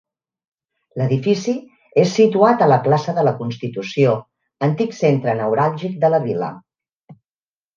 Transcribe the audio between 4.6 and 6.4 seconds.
antic centre neuràlgic de la